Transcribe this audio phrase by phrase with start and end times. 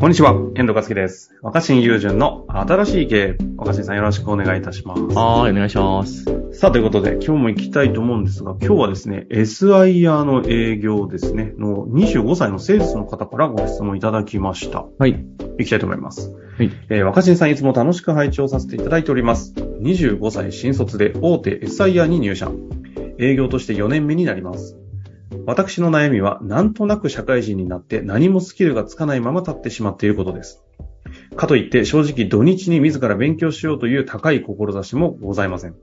[0.00, 1.34] こんにちは、遠藤和樹です。
[1.42, 3.36] 若新友人の新しい経営。
[3.56, 5.02] 若新さんよろしくお願いいたします。
[5.02, 6.24] はい、お願いします。
[6.52, 14.86] さあ、ということで、今日も行きたいと思うんですが、今日はですね、SIR の営業ですね、の25歳のセールスの方からご質問いただきました。
[15.00, 15.14] はい。
[15.58, 16.32] 行きたいと思います。
[16.56, 16.70] はい。
[16.90, 19.52] えー若新さんいつも楽しく拝聴させていただいております。
[19.54, 22.52] 25歳新卒で大手 SIR に入社。
[23.18, 24.78] 営業として4年目になります。
[25.48, 30.62] 私の悩みは、なんとなく社会人になって何もスキルがつかないまま立ってしまっていることです。
[31.36, 35.74] かといって正直土日に自ら勉強しようという高い志もございません。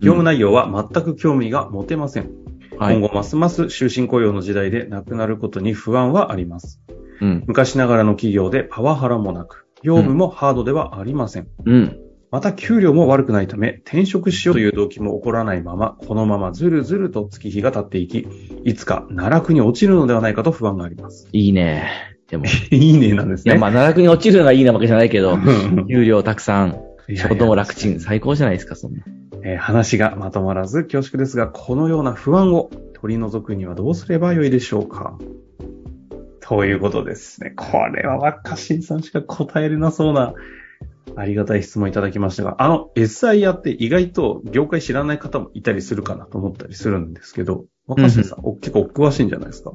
[0.00, 2.30] 業務内容は全く興味が持てません。
[2.78, 2.96] はい。
[2.96, 6.80] 今後ますます終身雇用の時代でなくなることに不安はあります。
[7.20, 7.44] うん。
[7.48, 11.48] 昔ながらの企業でパワハラもなく、業務もハードではありません。
[11.66, 12.03] うん。
[12.34, 18.26] また給料も悪くないため、転職しようという動機も起こらないまま、このままずるずると月日が経っていき、
[18.64, 21.28] いつか奈落に落ちるのではないかと不安があります。
[21.30, 21.88] いいね。
[22.28, 22.46] でも。
[22.46, 23.54] い いいねなんですね。
[23.54, 26.76] や、まあ、奈落に落ちるのがいいなわけじゃないけど、うん給料たくさん、
[27.08, 29.04] 仕事も楽ちん、最高じゃないですか、そんな。
[29.44, 35.16] えー話がまとまらず恐縮ですが、このような不安を取り除くにはどうすればよいでしょうか
[36.40, 37.52] ということですね。
[37.54, 40.34] これは若新さんしか答えれなそうな、
[41.16, 49.72] ありがたい質問いただきましたが、あの SIR って意外と業界知らない方もいたりするかなと思ったりするんですけど、若新さん、お結構お詳しいんじゃないですか？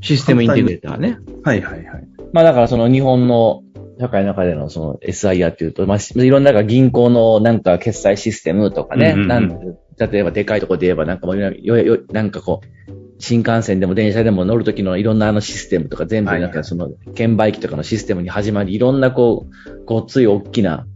[0.00, 1.18] システムインテグレーターね。
[1.44, 2.08] はいはいはい。
[2.32, 3.62] まあ、だからその日本の
[4.00, 9.28] 社会の中でのその SIR っていうと、まあ、しいろんな銀行のなんか決済システムとかね、うんうんうん。
[9.28, 12.91] なん例えばでかいところで言えばなんかもうよよなんかこう、
[13.22, 20.88] 新幹線でも電車でも乗るときのいろんなあのシステムとか全部ないんかその券売機とかのシステムに始まり、いろんなこう、ごっつい大きな、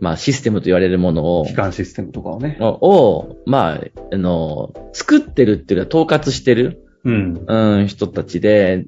[0.00, 2.58] まあシステムと言われるものを、機関システムとかをね。
[2.60, 3.80] を、まあ、
[4.12, 7.44] あの、作ってるっていうか統括してる、うん。
[7.46, 8.86] うん、人たちで、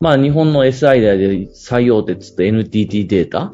[0.00, 3.52] まあ日本の SI で最大手っつって NTT データ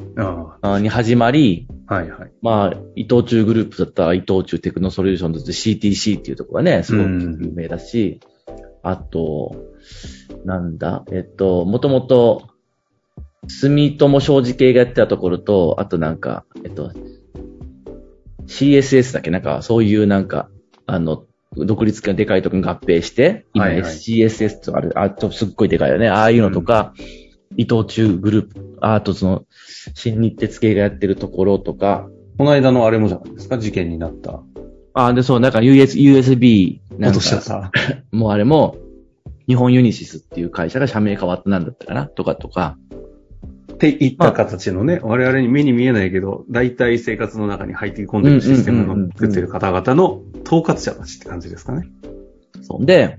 [0.79, 2.31] に始まり、あはいはい。
[2.41, 8.21] まあ、伊藤忠グループだったら伊藤忠テクノソリューションズって CTC っていうところがね、すごく有名だし、
[8.83, 9.55] あと、
[10.45, 12.43] なんだ、えっと、もともと、
[13.47, 16.91] 住友商事系がやってたところと、あとなんか、えっと、
[18.47, 19.31] CSS だっけ？
[19.31, 20.49] なんか、そういうなんか、
[20.85, 21.25] あの、
[21.55, 26.07] 独立系のでかいところに合併して、今はいはい SCSS とかある、あとすっごいでかいよね。
[26.07, 26.93] ああいうのとか、
[27.57, 29.45] 伊藤忠グループ、あとその、
[29.93, 34.41] 新日鉄系がやってるところとか、この間のあれもじゃないですか、事件になった。
[34.93, 38.03] あ、で、そう、なんか US、USB、なん落としちゃっか、た。
[38.11, 38.77] もうあれも、
[39.47, 42.07] 日本ユニシスっていう会社が社名変わったなんだったかな？
[42.07, 42.77] とかとか、
[43.73, 51.87] っていった形のね、我々に目に見えないけど、大体生活の中に入って込んでるシステムの作ってる方々の統括者たちって感じですかね。
[52.61, 52.85] そう。
[52.85, 53.17] で、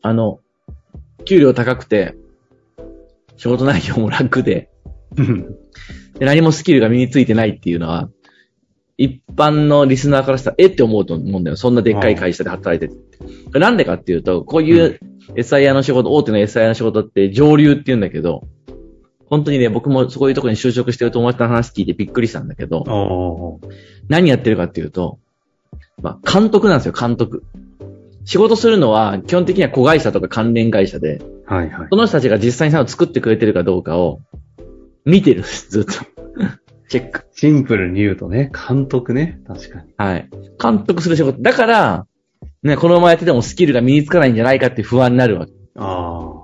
[0.00, 0.38] あの、
[1.24, 2.14] 給料高くて、
[3.36, 4.70] 仕事内容も楽で、
[6.18, 8.08] で何もスキルが身についてないっていうのは、
[8.98, 11.56] 一般のリスナーからしたら、えって思うと思うんだよ。
[11.56, 13.58] そんなでっかい会社で働いててって。
[13.58, 14.98] なんでかっていうと、こういう
[15.36, 18.42] SIR の仕事、大手の SIR の仕事って上流って言うんだけど、
[19.26, 23.60] 本当にね、僕もそういうところに就職してる友達の話聞いてびっくりしたんだけど、
[24.08, 25.18] 何やってるかっていうと、
[26.02, 27.44] まあ、監督なんですよ、監督。
[28.24, 31.96] 仕事するのは、基本的には子会社とか関連会社で、はいはいそ。
[31.96, 34.20] の人たちが実際に作ってくれてるかどうかを、
[35.04, 36.17] 見てるんです、ずっと。
[36.88, 37.26] チェック。
[37.32, 39.92] シンプルに言うとね、監督ね、確かに。
[39.96, 40.28] はい。
[40.60, 41.40] 監督する仕事。
[41.40, 42.06] だから、
[42.62, 45.52] ね、このままやっててもスキルが身につかないんじゃないかって不安になるわけ。
[45.76, 46.34] あ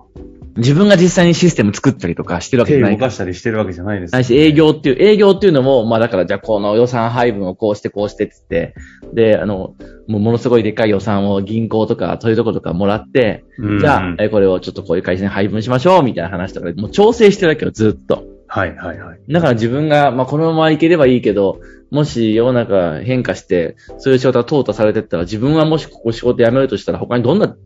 [0.56, 2.66] 自分が実際にシステム作ったりとかしてるあ。
[2.66, 3.08] 手わけじゃないから。
[3.08, 8.74] 動かしたりしてるわけじゃないですないし、営業っていう、営業っていうのも、まあだから、じゃあこの予算配分をこうしてこうしてって言って、
[9.14, 9.74] で、あの、
[10.06, 18.33] もうものすごいでっかい予算を銀行とか、そういうとことかもらって、うんじゃあ、えこれをちょっとこういう会社に配分しましょう、みたいな話とかで、もう調整してるわけよ、ずっと。
[18.54, 19.20] はいはいはい。
[19.28, 21.60] だから自分が、まあこのままいければいいけど、
[21.90, 27.56] もし世の中変化して、そういう仕事が淘汰されてったら、自分はもしここ仕事辞めるとしたら、他にどんな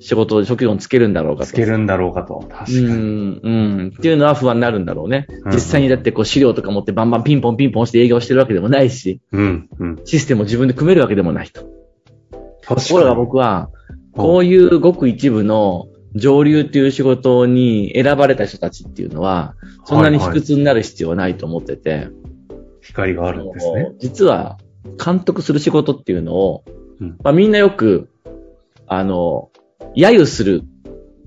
[0.00, 1.48] 仕事、職業につけるんだろうかと。
[1.48, 2.40] つけるんだろうかと。
[2.40, 2.82] 確かうに。
[2.82, 3.94] ん、うん。
[3.96, 5.28] っていうのは不安になるんだろうね。
[5.46, 10.00] うん実際にだってこう資料とか持ってバンバンピンポンピンポンして営業してるわけでもないし、うん、うん。
[10.04, 11.62] システムを自分で組めるわけでもないと。
[12.66, 13.70] 確ところが僕は、
[14.12, 22.08] こういうごく一部の上流っていう仕事に選ばれた人たちっていうのは、そんなに卑屈になる必要はないと思ってて、
[22.80, 23.92] 光があるんですね。
[23.98, 24.58] 実は
[25.02, 26.64] 監督する仕事っていうのを、
[27.00, 28.08] うんまあみんなよく、
[28.86, 29.50] あの、
[29.94, 30.62] 揶揄する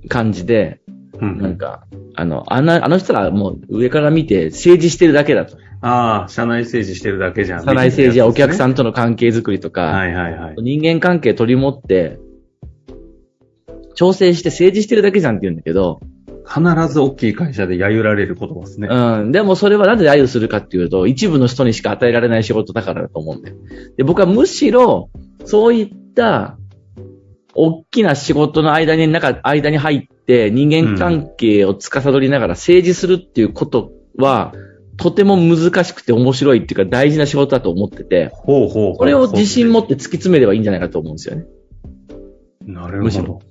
[0.09, 0.81] 感じで、
[1.19, 1.85] うんなんか、
[2.15, 5.57] あの、あの、あの人らもう上から見て政治してるだけだと。
[5.81, 7.63] ああ、社内政治してるだけじゃん。
[7.63, 8.71] 社内政治やお客さん。
[8.71, 10.55] んとの関係づくりとか、はいはいはい。
[10.57, 12.19] 人間関係取り持って、
[13.95, 15.99] 調整して政治してるだけじゃんって言うんだけど、
[16.47, 18.87] 必ず大きい会社で揶揄られる言葉ですね。
[18.89, 19.31] うん。
[19.31, 23.55] でもそれはなぜ揶揄するかっていうと、一部の人にしか与えられない仕事だからだと思うんだよ。
[23.97, 25.09] で、僕はむしろ、
[25.45, 26.57] そういった、
[27.53, 34.53] 大きな仕事の間に、中、間に入って人間関係を司りながら政治するっていうことは、
[34.97, 38.97] とても難しくて面白いっていうか大事な仕事だと思ってて、ほうほうほう。
[38.97, 41.45] これを自信持って突き詰めればいいんじゃないかと思うんですよね。
[42.65, 43.41] なるほどむしろ。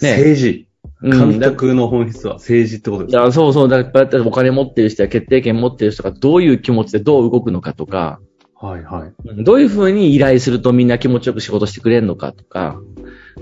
[0.00, 0.64] ね政治。
[0.64, 0.68] うん
[1.00, 3.68] 監督の本質は政治ってことですか、いや、そうそう。
[3.68, 8.20] だから、お金持ってる人や決定権持ってる人がどういう気持ちでどう動くのかとか、
[8.56, 9.28] はいはい。
[9.28, 12.80] うんどういうふうに依頼するとみんな気持ちよく仕事してくれるのかとか、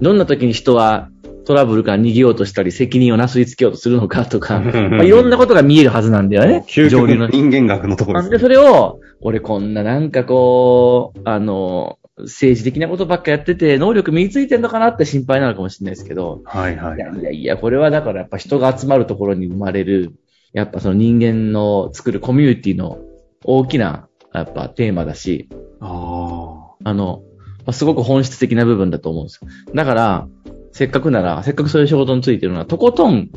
[0.02, 1.08] どんな時に人は
[1.46, 4.60] トラブルから逃げようとしたり、責任をなすりつけようとするのかとか、
[4.90, 6.64] まあ、いろんなことが見えるはずなんだよね。
[6.68, 7.28] 究極上流のの。
[7.28, 20.14] 人間学のところです、で、それを、俺こんななんかこう、あの、政治的なことばっかやってて、能力身についてんのかなって心配なのかもしれないですけど、はいはいいやいやいや、これはだからやっぱ人が集まるところに生まれる、
[20.52, 22.98] やっぱその人間の作るコミュニティの
[23.44, 25.48] 大きな、やっぱテーマだし、
[25.80, 27.22] ああの、
[27.58, 29.50] まあすごく本質的な部分だと思うんですよ。
[29.74, 30.28] だから、
[30.72, 33.30] せっかくなら、せっかくそういう仕事についてるのは、とことん、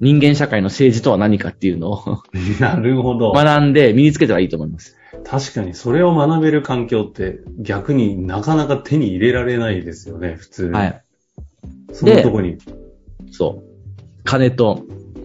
[0.00, 2.22] 人間社会の政治とは何かっていうのをあ。
[2.60, 3.32] なるほど。
[3.36, 4.97] 学んで身につけたらいいと思います。
[5.24, 10.64] 確かにそれを学べる環境って逆になかなか手に入れられないですよね、普通。
[10.66, 11.02] はい。
[11.92, 12.58] そんなとこに。
[13.30, 14.22] そう。
[14.24, 14.84] 金と、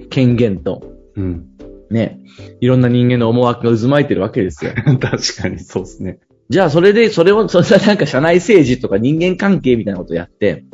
[0.10, 0.84] 権限と、
[1.16, 1.48] うん。
[1.90, 2.20] ね、
[2.60, 4.72] いろんな人間の思惑が渦巻いてるわけですよ。
[5.00, 6.20] 確かにそうですね。
[6.50, 10.66] じゃあ、それで、それを、それはなんか社内政治とか人間関係みたいなことやって、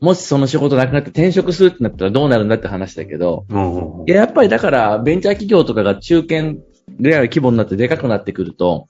[0.00, 6.54] もしその仕事なくなって転職するってなったらどうなるんだって話だけど、うんいややっぱりだから、ベンチャー企業とかが中堅
[6.98, 8.88] ぐらいの規模になってでかくなってくると、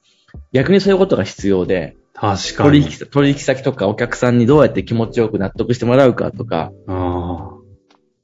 [0.52, 2.82] 逆にそういうことが必要で、確かに。
[2.82, 7.50] 取引、取引先とかお客さんにどうやって気持ちよく納得してもらうかとか、あ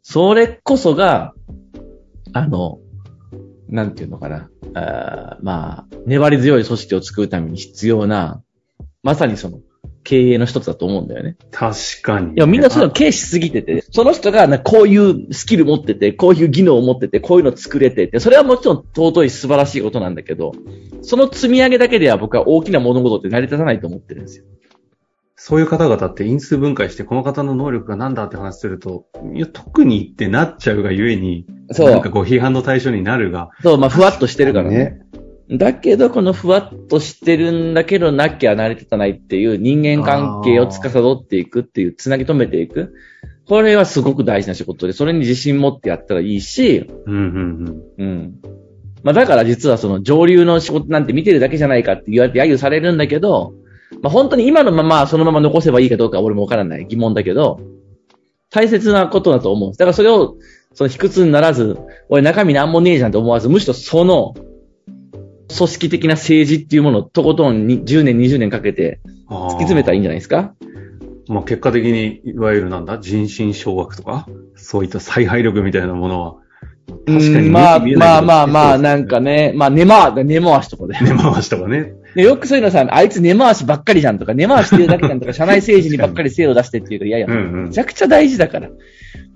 [0.02, 1.34] それこそが、
[2.32, 2.78] あの、
[3.68, 4.48] なんていうのかな。
[4.74, 8.42] あーまあ、粘り強い組織を作るために必要な、
[9.02, 9.60] まさにその、
[10.06, 11.36] 経営の一つだと思うんだよね。
[11.40, 12.34] あ、確かに。
[12.34, 20.52] いや、みんなそういうの軽視しすぎてて、その人がなこういうスキル持ってて、こういう技能を持ってて、こういうの作れてて、それはもちろん尊い素晴らしいことなんだけど、
[21.02, 24.44] その積み上げだけでは僕は大きな物事って成り立たないと思ってるんですよ。
[25.38, 33.50] そういう方々って因数分解して、この方の能力が何だって話すると、いや、特にってなっちゃうがゆえに、そうなんかこう批判の対象になるが。
[33.62, 35.05] そう、まあ、ふわっとしてるからね。
[35.50, 42.94] だけど、このふわっとしてるんだけど、なきゃ成り立たないっていう人間関係を司っていくっていう、つなぎ止めていく。
[43.48, 48.34] これはすごく大事な仕事で、それに自信持ってやったらいいし、うんうんうん。
[49.04, 53.54] まあだから実はその上流の仕事なんて見てるだけじゃないかって言われて揶揄されるんだけど、
[54.02, 57.60] まあ本当に今のままそのまま残せばいいかどうかは俺もわからない疑問だけど、
[58.50, 59.72] 大切なことだと思う。
[59.72, 60.36] だからそれを、
[60.74, 61.78] その卑屈にならず、
[62.08, 64.34] 俺中身なんもねえじゃんと思わず、むしろその、
[65.54, 69.36] 組織的な政治っていうものをとことんに10年、20年かけてうん。
[69.36, 70.54] 突突き詰めたらいいんじゃないですか？
[71.28, 76.34] まあ結果的に、いわゆるなんだ、人心掌握とか、そういった采配力みたいなものは、
[77.06, 80.96] 確かにうんまあまあまあまあ、なんかね、まあ根回、根回しとかで。
[81.00, 81.94] 根回しとかね。
[82.14, 88.68] でよくそういうのさ、あいつ根回しばっかりじゃんとか、根回してるだけじゃんとか、 社内政治にばっかり精を出してっていうか、いやいや、めちゃくちゃ大事だから。
[88.68, 88.74] も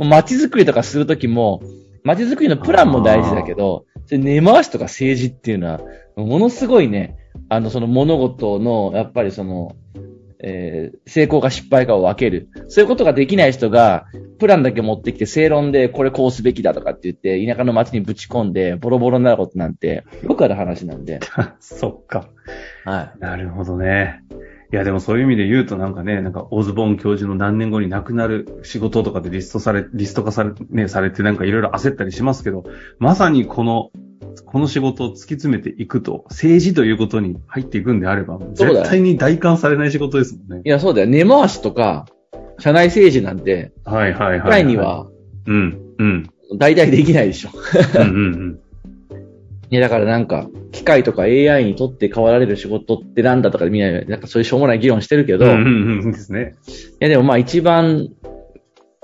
[0.01, 1.61] う街づくりとかするときも、
[2.05, 5.81] 街づくりのプランも大事だけど、それ根回しとか政治っていうのは、
[6.17, 7.17] ものすごいね、
[7.49, 9.76] あの、その物事の、やっぱりその、
[10.43, 12.49] えー成功か失敗かを分ける。
[12.69, 14.07] そういうことができない人が、
[14.40, 21.21] プランだけ持ってきて正論でこれこうすべきだとかって言って、田舎の街にぶち込んで、ボロボロになることなんて、よくある話なんで。
[21.61, 22.31] そっか。
[22.85, 23.19] はい。
[23.21, 24.25] なるほどね。
[24.73, 32.65] いや、でもそういう意味で言うとなんかね、なんかオズボーン教授の何年後に亡くなる仕事とかでリストされ、リスト化され、ね、されてなんかいろいろ焦ったりしますけど、
[32.99, 33.91] まさにこの、
[34.45, 40.62] この仕事を突き詰めていくと、政治ということに入っていくんであれば、絶対に代官されない仕事ですもんね。
[40.65, 41.09] いや、そうだよ。
[41.09, 42.07] 根回しとか、
[42.61, 44.65] 社内政治なんて、はいはいはい、はい。
[44.65, 44.77] に。
[44.77, 45.09] は
[45.47, 47.50] うん、うん、大体できないでしょ。
[47.99, 48.61] うん、うん、
[49.71, 55.53] いや、だからなんか、機械とか AI にとって変わられる仕事ってなんだとかみんな、なんかそういうしょうもない議論してるけど、うん。
[55.53, 56.57] うん、いうん、うんですね。
[56.99, 58.09] やでもまあ一番、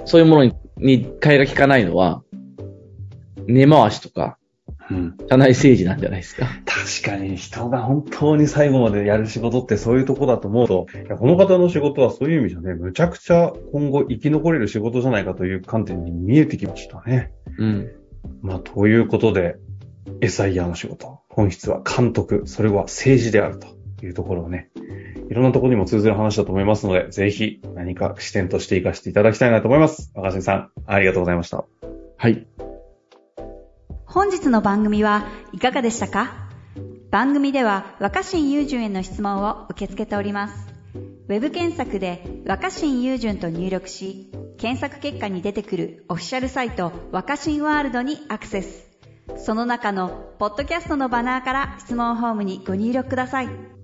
[0.04, 2.22] そういうものに、に替えが利かないのは、
[3.46, 4.38] 根回しとか、
[4.90, 5.16] うん。
[5.28, 6.46] 社内政治なんじゃないですか。
[6.64, 10.86] 確かに人が本当に最後までやる仕事ってそういうとこだと思うと、
[11.18, 17.32] この方の仕事はそういう意味じゃね、むちゃくちゃ今後生き残れる仕事じゃないかという観点に見えてきましたね。
[17.58, 17.90] うん。
[18.42, 19.56] まあ、ということで、
[20.20, 23.68] SIR の仕事、本質は監督、それは政治であると
[24.04, 30.12] いうところをね、いろいろんなところにも通ずる話だと思いますので、ぜひ何か視点として活かしていただきたいなと思います。
[30.14, 31.64] 若新さん、ありがとうございました。
[32.16, 32.46] はい。
[34.04, 36.48] 本日の番組はいかがでしたか？
[37.10, 40.54] 番組では若新雄純への質問を受け付けております。
[41.28, 48.95] ウェブ検索で若新雄純と入力し、検索結果に出てくるオフィシャルサイト若新ワールドにアクセス。
[49.38, 53.75] その中のポッドキャストのバナーから質問ホームにご入力ください。